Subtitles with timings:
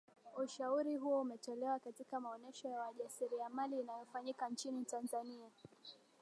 [0.37, 5.49] ushauri huo umetolewa katika maonesho ya wajasiriamali inayofanyika nchini tanzania